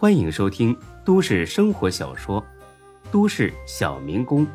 [0.00, 0.74] 欢迎收听
[1.04, 2.40] 都市生活小说
[3.12, 4.46] 《都市小民工》，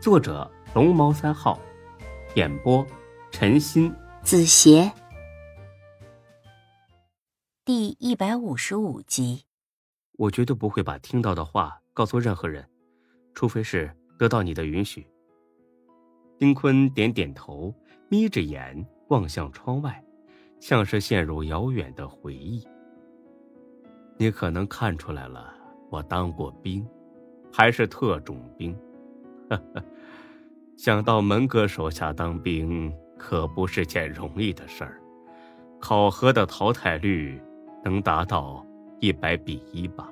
[0.00, 1.60] 作者龙猫三号，
[2.34, 2.82] 演播
[3.30, 4.90] 陈鑫、子邪，
[7.62, 9.44] 第一百五十五集。
[10.12, 12.66] 我绝对不会把听到的话告诉任何人，
[13.34, 15.06] 除非是得到你的允许。
[16.38, 17.70] 丁坤点点头，
[18.08, 20.02] 眯着眼望向窗外，
[20.58, 22.66] 像是陷入遥远的回忆。
[24.18, 25.52] 你可能看出来了，
[25.90, 26.86] 我当过兵，
[27.52, 28.76] 还是特种兵。
[30.76, 35.00] 想到门哥手下当兵，可不是件容易的事儿。
[35.78, 37.40] 考核的淘汰率
[37.84, 38.64] 能达到
[39.00, 40.10] 一百比一吧？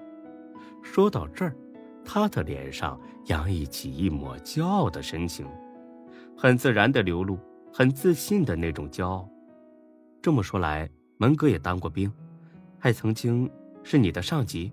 [0.83, 1.57] 说到这儿，
[2.05, 5.47] 他的脸上洋溢起一抹骄傲的神情，
[6.37, 7.39] 很自然的流露，
[7.73, 9.27] 很自信的那种骄傲。
[10.21, 12.13] 这么说来，门哥也当过兵，
[12.79, 13.51] 还曾经。
[13.85, 14.73] 是你的上级，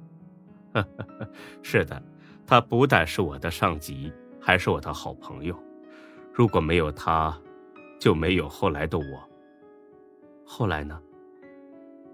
[1.62, 2.02] 是的，
[2.48, 5.56] 他不但是我的上级，还是我的好朋友。
[6.34, 7.38] 如果没有他，
[8.00, 9.30] 就没有后来的我。
[10.46, 11.00] 后来呢？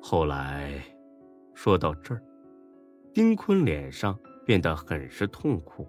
[0.01, 0.81] 后来，
[1.53, 2.21] 说到这儿，
[3.13, 5.87] 丁坤脸上变得很是痛苦。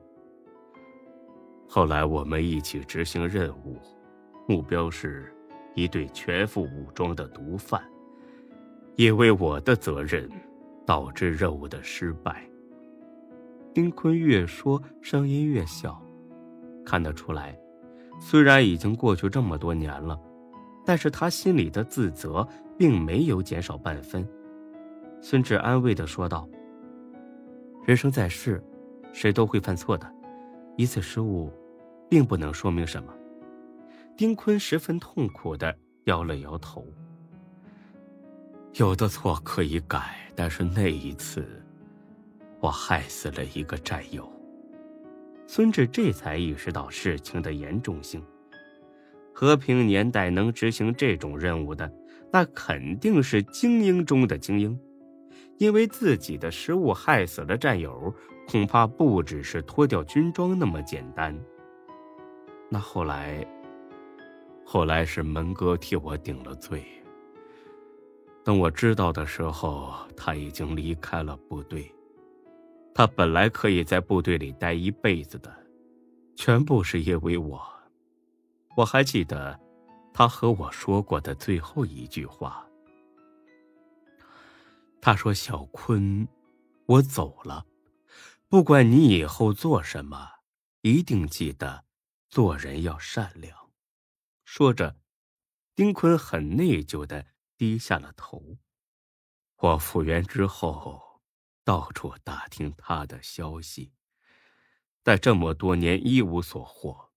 [1.67, 3.79] 后来我们一起执行任务，
[4.47, 5.35] 目标是
[5.75, 7.83] 一对全副武装的毒贩，
[8.97, 10.29] 因为我的责任。
[10.89, 12.43] 导致任务的失败。
[13.75, 16.03] 丁坤越说，声音越小，
[16.83, 17.55] 看得出来，
[18.19, 20.19] 虽然已经过去这么多年了，
[20.87, 24.27] 但是他心里的自责并没有减少半分。
[25.21, 26.49] 孙志安慰的说道
[27.85, 28.65] ：“人生在世，
[29.13, 30.11] 谁都会犯错的，
[30.79, 31.53] 一次失误，
[32.09, 33.13] 并不能说明什么。”
[34.17, 36.83] 丁坤十分痛苦的摇了摇头。
[38.79, 41.45] 有的错可以改，但是那一次，
[42.61, 44.31] 我害死了一个战友。
[45.49, 48.23] 孙志这才意识到事情的严重性。
[49.35, 51.93] 和平年代能执行这种任务的，
[52.33, 54.79] 那肯定是精英中的精英。
[55.57, 58.15] 因为自己的失误害死了战友，
[58.47, 61.37] 恐怕不只是脱掉军装那么简单。
[62.69, 63.45] 那后来，
[64.65, 66.85] 后来是门哥替我顶了罪。
[68.45, 71.95] 等我知道的时候，他已经离开了部队。
[72.95, 75.55] 他本来可以在部队里待一辈子的，
[76.35, 77.61] 全部是因为我。
[78.77, 79.59] 我还记得，
[80.15, 82.67] 他和我说过的最后一句话。
[85.01, 86.27] 他说：“小坤，
[86.87, 87.67] 我走了，
[88.49, 90.29] 不管你以后做什么，
[90.81, 91.85] 一定记得
[92.29, 93.57] 做人要善良。”
[94.45, 94.97] 说着，
[95.77, 97.25] 丁坤很内疚的。
[97.59, 98.57] 低下了头。
[99.57, 101.21] 我复原之后，
[101.65, 103.93] 到处打听他的消息，
[105.03, 107.13] 但这么多年一无所获。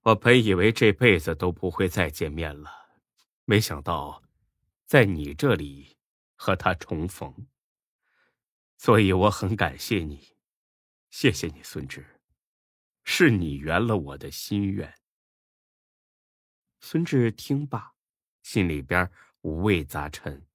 [0.00, 2.70] 我本以为这辈子都不会再见面了，
[3.44, 4.22] 没想到，
[4.86, 5.98] 在你这里
[6.34, 7.46] 和他重逢。
[8.78, 10.36] 所以我很感谢你，
[11.10, 12.20] 谢谢你，孙志，
[13.04, 14.94] 是你圆了我的心愿。
[16.80, 17.94] 孙志听罢，
[18.42, 19.10] 心里边。
[19.44, 20.46] 五味杂陈，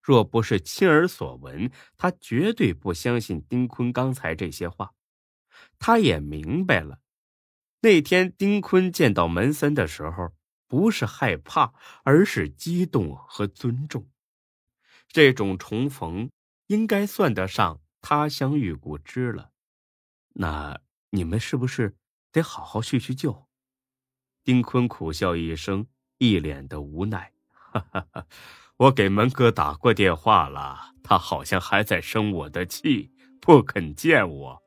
[0.00, 4.94] 若不是亲耳所闻，他绝对不相信丁坤刚才这些话。
[5.78, 7.00] 他也明白了，
[7.80, 10.32] 那天丁坤见到门森的时候，
[10.68, 11.74] 不是害怕，
[12.04, 14.08] 而是激动和尊重。
[15.08, 16.30] 这种重逢，
[16.68, 19.50] 应该算得上他乡遇故知了。
[20.34, 21.96] 那你们是不是
[22.30, 23.48] 得好好叙叙旧？
[24.44, 27.32] 丁坤苦笑一声，一脸的无奈。
[27.72, 28.26] 哈哈哈，
[28.76, 33.10] 我给门哥打过电话了，他好像还在生我的气，
[33.40, 34.62] 不肯见我。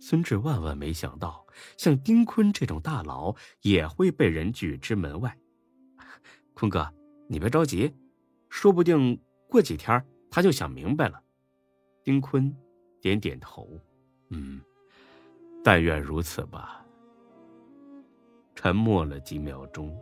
[0.00, 1.46] 孙志万万没想到，
[1.78, 5.38] 像丁坤这种大佬也会被人拒之门外。
[6.52, 6.92] 坤哥，
[7.28, 7.94] 你别着急，
[8.48, 9.18] 说不定
[9.48, 11.22] 过几天他就想明白了。
[12.02, 12.54] 丁坤
[13.00, 13.80] 点点头，
[14.30, 14.60] 嗯，
[15.62, 16.84] 但愿如此吧。
[18.54, 19.96] 沉默了几秒钟。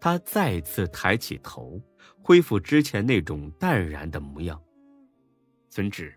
[0.00, 1.78] 他再次抬起头，
[2.22, 4.60] 恢复之前那种淡然的模样。
[5.68, 6.12] 孙志，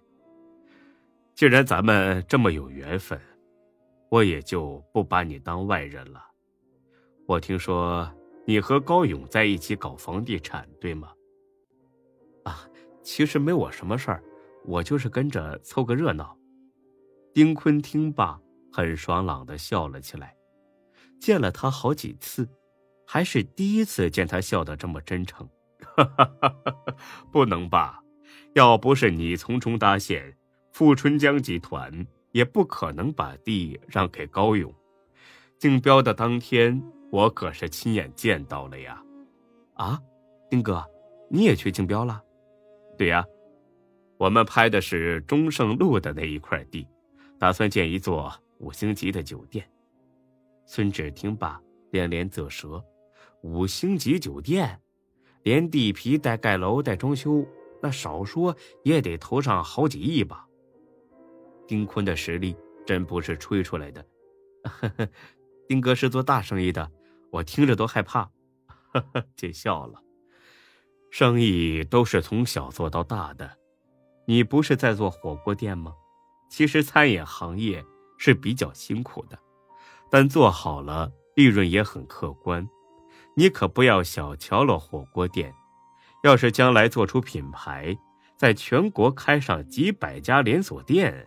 [1.35, 3.19] 既然咱们这么有缘分，
[4.09, 6.23] 我也就不把你当外人了。
[7.27, 8.09] 我听说
[8.45, 11.11] 你和高勇在一起搞房地产，对吗？
[12.43, 12.67] 啊，
[13.01, 14.23] 其实没我什么事儿，
[14.65, 16.37] 我就是跟着凑个热闹。
[17.33, 18.39] 丁坤听罢，
[18.71, 20.35] 很爽朗的笑了起来。
[21.19, 22.47] 见了他好几次。
[23.13, 25.47] 还是第一次见他笑得这么真诚，
[27.31, 28.01] 不能吧？
[28.55, 30.35] 要不是你从中搭线，
[30.71, 34.73] 富春江集团也不可能把地让给高勇。
[35.59, 36.81] 竞标的当天，
[37.11, 38.99] 我可是亲眼见到了呀！
[39.75, 40.01] 啊，
[40.49, 40.83] 丁哥，
[41.29, 42.19] 你也去竞标了？
[42.97, 43.23] 对呀，
[44.17, 46.87] 我们拍的是中盛路的那一块地，
[47.37, 49.63] 打算建一座五星级的酒店。
[50.65, 51.61] 孙志听罢，
[51.91, 52.83] 连连啧舌
[53.43, 54.81] ：“五星级酒店，
[55.43, 57.45] 连地皮带盖楼带装修，
[57.81, 60.47] 那少说也得投上好几亿吧？”
[61.67, 62.55] 丁坤的实力
[62.85, 64.05] 真不是吹出来的。
[64.63, 65.09] 呵呵，
[65.67, 66.89] 丁哥是做大生意的，
[67.31, 68.31] 我听着都害怕。
[68.65, 70.01] 呵呵，见笑了。
[71.11, 73.57] 生意都是从小做到大的，
[74.25, 75.93] 你不是在做火锅店吗？
[76.49, 77.83] 其实餐饮行业
[78.17, 79.37] 是比较辛苦的。
[80.09, 82.65] 但做好了，利润也很可观。
[83.35, 85.53] 你可不要小瞧了火锅店。
[86.23, 87.97] 要是将来做出品牌，
[88.37, 91.25] 在全国开上几百家连锁店，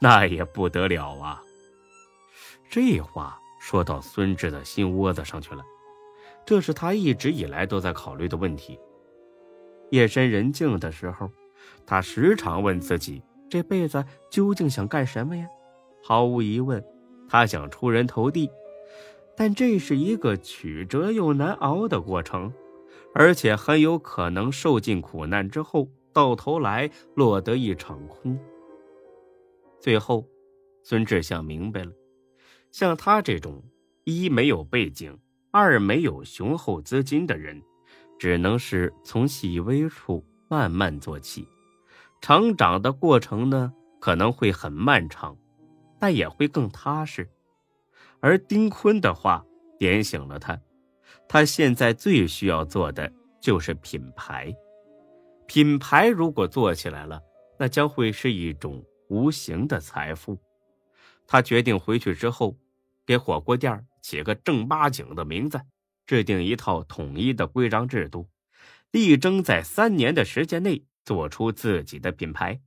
[0.00, 1.42] 那也不得了啊！
[2.68, 5.64] 这话说到孙志的心窝子上去了。
[6.44, 8.78] 这是他一直以来都在考虑的问题。
[9.90, 11.30] 夜深人静的时候，
[11.86, 15.46] 他时常问自己：这辈子究竟想干什么呀？
[16.02, 16.84] 毫无疑问。
[17.28, 18.50] 他想出人头地，
[19.36, 22.52] 但这是一个曲折又难熬的过程，
[23.14, 28.38] 而且很有可能受尽苦难之后，到头来落得一场空。
[29.78, 30.26] 最后，
[30.82, 31.92] 孙志想明白了，
[32.70, 33.62] 像他这种
[34.04, 35.18] 一没有背景，
[35.50, 37.62] 二没有雄厚资金的人，
[38.18, 41.46] 只能是从细微处慢慢做起，
[42.22, 45.36] 成长的过程呢，可能会很漫长。
[45.98, 47.26] 但也会更踏实，
[48.20, 49.44] 而丁坤的话
[49.78, 50.60] 点醒了他，
[51.28, 54.54] 他现在最需要做的就是品牌。
[55.46, 57.22] 品牌如果做起来了，
[57.58, 60.38] 那将会是一种无形的财富。
[61.26, 62.56] 他决定回去之后，
[63.04, 65.60] 给火锅店起个正八经的名字，
[66.06, 68.28] 制定一套统一的规章制度，
[68.90, 72.60] 力争在三年的时间内做出自己的品牌。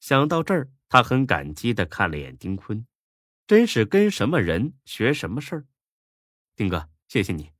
[0.00, 0.68] 想到这儿。
[0.90, 2.86] 他很感激的看了眼丁坤，
[3.48, 5.66] 真是跟什么人学什么事儿。
[6.54, 7.50] 丁哥，谢谢你，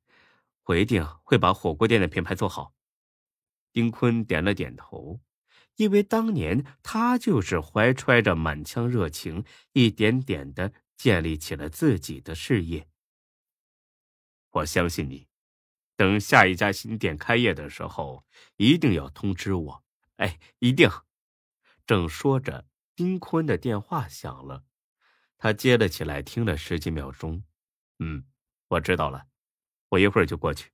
[0.65, 2.75] 我一定会把火锅店的品牌做好。
[3.73, 5.23] 丁坤点了点头，
[5.77, 9.43] 因为当年他就是怀揣着满腔热情，
[9.73, 12.87] 一点点的建立起了自己的事业。
[14.51, 15.27] 我相信你，
[15.97, 18.27] 等下一家新店开业的时候，
[18.59, 19.85] 一定要通知我。
[20.17, 20.91] 哎，一定。
[21.87, 22.67] 正说着。
[22.95, 24.65] 丁坤的电话响了，
[25.39, 27.43] 他接了起来，听了十几秒钟，
[28.01, 28.25] 嗯，
[28.67, 29.25] 我知道了，
[29.89, 30.71] 我一会儿就过去。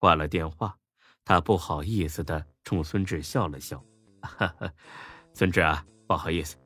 [0.00, 0.76] 挂了电话，
[1.24, 3.84] 他不好意思的冲孙志笑了笑
[4.22, 4.72] ：“哈哈，
[5.32, 6.56] 孙志啊，不好意思，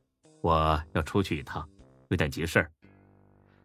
[0.40, 1.68] 我要出去一趟，
[2.08, 2.72] 有点急事儿。”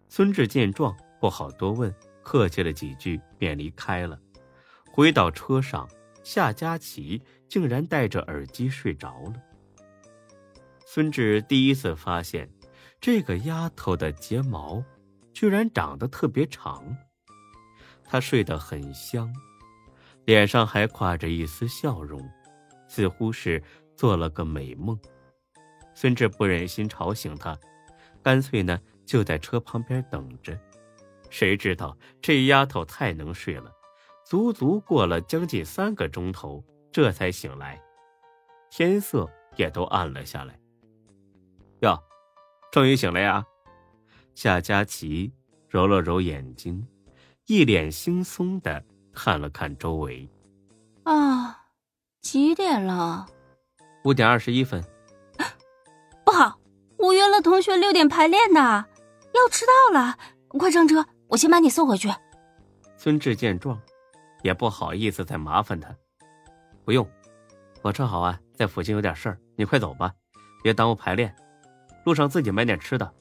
[0.09, 1.94] 孙志见状，不好多问，
[2.24, 4.19] 客气了几句，便离开了。
[4.92, 5.88] 回到车上，
[6.24, 9.42] 夏佳琪竟然戴着耳机睡着了。
[10.85, 12.51] 孙志第一次发现，
[13.01, 14.84] 这个丫头的睫毛
[15.34, 16.84] 居然长得特别长。
[18.04, 19.34] 她睡得很香，
[20.25, 22.22] 脸上还挂着一丝笑容，
[22.88, 23.63] 似乎是
[23.96, 25.00] 做了个美梦。
[25.94, 27.57] 孙志不忍心吵醒她，
[28.21, 30.59] 干脆呢就在车旁边等着。
[31.30, 33.71] 谁知道这丫头太能睡了，
[34.26, 37.81] 足足过了将近三个钟头，这才醒来。
[38.69, 40.59] 天色也都暗了下来。
[42.69, 43.44] 哟，终于醒了呀！
[44.35, 45.33] 夏佳琪
[45.68, 46.88] 揉了揉眼睛，
[47.47, 50.30] 一脸惺忪的看了看周围。
[51.04, 51.66] 啊，
[52.21, 53.28] 几点了？
[54.04, 54.83] 五点二十一分。
[56.23, 56.59] 不好，
[56.97, 60.18] 我约了同学六点排练的，要迟到了！
[60.49, 62.09] 快上车，我先把你送回去。
[62.97, 63.80] 孙志见状，
[64.44, 65.95] 也不好意思再麻烦他。
[66.85, 67.07] 不用，
[67.81, 70.14] 我正好啊，在附近有点事儿，你快走吧，
[70.64, 71.35] 别耽误排练。
[72.09, 73.13] 路上自己买点吃的。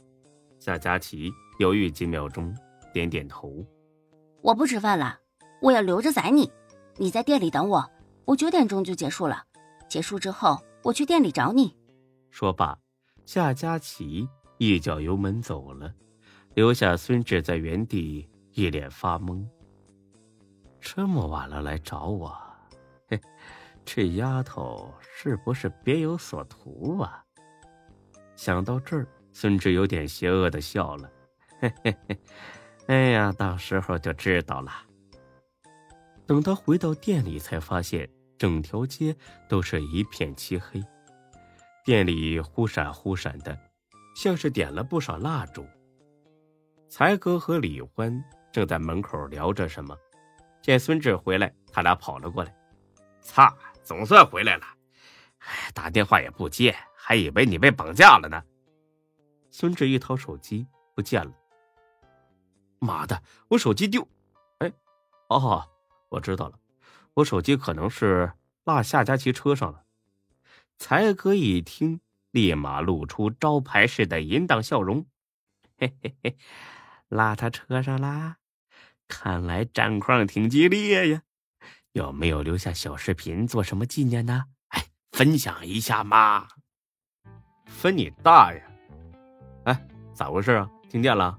[0.59, 2.57] 夏佳琪犹豫几秒钟，
[2.91, 3.63] 点点头。
[4.41, 5.19] 我不吃饭了，
[5.61, 6.51] 我要留着宰你。
[6.97, 7.87] 你在店里等我，
[8.25, 9.45] 我九点钟就结束了。
[9.91, 11.77] 结束之后，我去店里找你。
[12.31, 12.79] 说罢，
[13.27, 14.27] 夏佳琪
[14.57, 15.93] 一脚油门走了，
[16.55, 19.47] 留下孙志在原地一脸发懵。
[20.81, 22.35] 这么晚了来找我，
[23.07, 23.21] 嘿，
[23.85, 27.23] 这丫头是不是别有所图啊？
[28.39, 31.11] 想到这儿，孙志有点邪恶的笑了，
[31.59, 32.21] 嘿嘿嘿，
[32.87, 34.73] 哎呀，到时候就知道了。
[36.25, 39.15] 等他回到店里，才发现整条街
[39.49, 40.81] 都是一片漆黑，
[41.85, 43.59] 店里忽闪忽闪的，
[44.15, 45.67] 像是点了不少蜡烛。
[46.89, 49.99] 才哥和李欢正在门口聊着什么，
[50.63, 52.55] 见孙志回来，他俩跑了过来。
[53.21, 53.53] 操，
[53.83, 54.65] 总算回来了！
[55.41, 56.73] 哎，打电话也不接，
[57.09, 58.45] 还以为你被绑架了呢。
[59.51, 61.33] 孙志一掏手机，不见了。
[62.81, 64.07] 妈的，我手机丢！
[64.59, 64.71] 哎，
[65.31, 65.67] 哦，
[66.11, 66.59] 我知道了，
[67.15, 68.31] 我手机可能是
[68.65, 69.85] 落夏佳琪车上了。
[70.77, 75.07] 才哥一听，立马露出招牌式的淫荡笑容。
[75.79, 76.37] 嘿嘿嘿。
[77.09, 78.37] 拉他车上啦，
[79.09, 81.23] 看来战况挺激烈呀。
[81.93, 84.45] 有没有留下小视频做什么纪念呢？
[84.69, 86.49] 哎，分享一下嘛。
[87.69, 88.63] 分你大爷！
[89.65, 90.69] 哎，咋回事啊？
[90.89, 91.39] 停电了？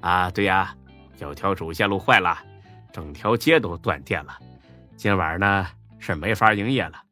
[0.00, 0.72] 啊，对呀，
[1.18, 2.38] 有条主线路坏了，
[2.92, 4.38] 整条街都断电了。
[4.94, 5.66] 今晚呢
[5.98, 7.02] 是没法营业了，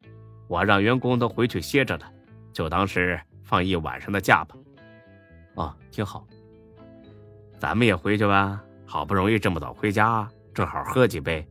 [0.46, 2.12] 我让员工都回去歇着了，
[2.52, 4.54] 就当是放一晚上的假吧。
[5.54, 6.24] 哦，挺好。
[7.58, 11.44] 咱们也回去吧，好不容易这么早回家，正好喝几杯。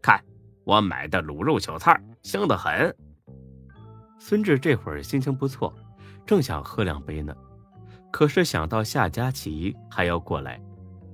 [0.00, 0.22] 看
[0.64, 2.94] 我买的卤肉小菜，香得很。
[4.18, 5.74] 孙志这会儿心情不错，
[6.26, 7.34] 正想喝两杯呢，
[8.10, 10.60] 可是想到夏佳琪还要过来，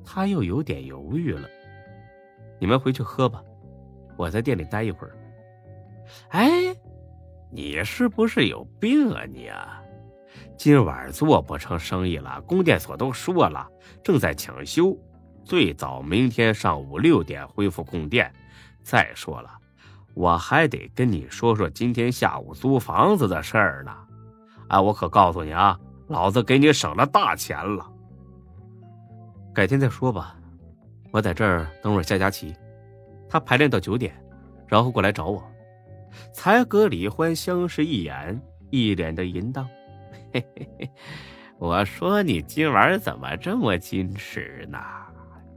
[0.04, 1.48] 他又有点犹豫了。
[2.58, 3.42] 你们回去喝吧，
[4.16, 5.16] 我在店里待一会儿。
[6.28, 6.74] 哎，
[7.50, 9.82] 你是不是有病啊你啊？
[10.56, 13.66] 今晚做不成生意了，供电所都说了，
[14.04, 14.96] 正在抢修，
[15.42, 18.32] 最早明天上午六点恢复供电。
[18.82, 19.50] 再说了，
[20.14, 23.92] 我还得跟你说说今天下午租房子的事儿呢。
[24.70, 27.84] 哎，我可告诉你啊，老子给你省了大钱了。
[29.52, 30.36] 改天再说吧，
[31.10, 32.54] 我在这儿等会儿夏佳琪，
[33.28, 34.14] 他排练到九点，
[34.68, 35.44] 然后过来找我。
[36.32, 39.68] 才哥李欢相视一眼，一脸的淫荡。
[40.32, 40.90] 嘿嘿嘿，
[41.58, 44.78] 我说你今晚怎么这么矜持呢？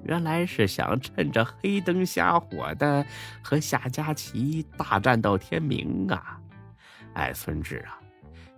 [0.05, 3.05] 原来是想趁着黑灯瞎火的
[3.43, 6.39] 和夏佳琪大战到天明啊！
[7.13, 7.97] 哎，孙志啊，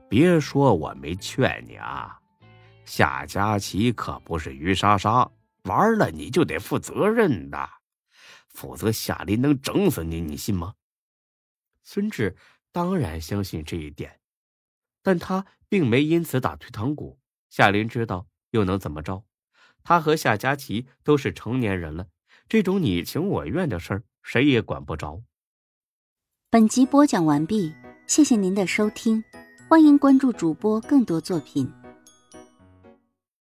[0.10, 2.20] 别说我没劝你啊，
[2.86, 5.30] 夏佳琪可不是于莎莎，
[5.64, 7.70] 玩了你就得负责任的，
[8.50, 10.76] 否则夏林能整死你，你信吗？
[11.84, 12.36] 孙志
[12.72, 14.20] 当然相信这一点，
[15.02, 15.46] 但他。
[15.68, 17.20] 并没因此打退堂鼓。
[17.50, 19.26] 夏林知道又能怎么着？
[19.84, 22.08] 他和夏佳琪都是成年人了，
[22.48, 25.24] 这种你情我愿的事儿，谁也管不着。
[26.52, 27.74] 本集播讲完毕，
[28.06, 29.24] 谢谢您的收听，
[29.68, 31.68] 欢迎关注主播更多作品。